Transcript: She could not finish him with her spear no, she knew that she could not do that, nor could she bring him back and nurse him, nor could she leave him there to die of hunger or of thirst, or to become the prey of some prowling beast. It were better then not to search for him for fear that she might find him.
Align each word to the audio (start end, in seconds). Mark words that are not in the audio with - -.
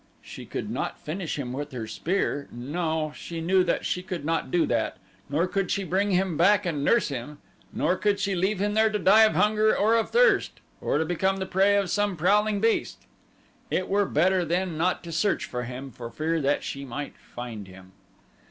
She 0.23 0.47
could 0.47 0.71
not 0.71 0.97
finish 0.97 1.37
him 1.37 1.53
with 1.53 1.71
her 1.73 1.85
spear 1.85 2.47
no, 2.51 3.13
she 3.15 3.39
knew 3.39 3.63
that 3.65 3.85
she 3.85 4.01
could 4.01 4.25
not 4.25 4.49
do 4.49 4.65
that, 4.65 4.97
nor 5.29 5.45
could 5.45 5.69
she 5.69 5.83
bring 5.83 6.09
him 6.09 6.35
back 6.37 6.65
and 6.65 6.83
nurse 6.83 7.09
him, 7.09 7.37
nor 7.71 7.95
could 7.97 8.19
she 8.19 8.33
leave 8.33 8.59
him 8.59 8.73
there 8.73 8.89
to 8.89 8.97
die 8.97 9.25
of 9.25 9.33
hunger 9.35 9.77
or 9.77 9.95
of 9.95 10.09
thirst, 10.09 10.59
or 10.81 10.97
to 10.97 11.05
become 11.05 11.37
the 11.37 11.45
prey 11.45 11.77
of 11.77 11.91
some 11.91 12.17
prowling 12.17 12.59
beast. 12.59 13.05
It 13.69 13.87
were 13.87 14.05
better 14.07 14.43
then 14.43 14.75
not 14.75 15.03
to 15.03 15.11
search 15.11 15.45
for 15.45 15.65
him 15.65 15.91
for 15.91 16.09
fear 16.09 16.41
that 16.41 16.63
she 16.63 16.83
might 16.83 17.13
find 17.15 17.67
him. 17.67 17.91